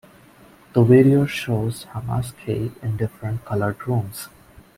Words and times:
The 0.73 0.81
video 0.83 1.27
shows 1.27 1.85
Hamasaki 1.93 2.71
in 2.81 2.97
different 2.97 3.45
colored 3.45 3.85
rooms. 3.87 4.29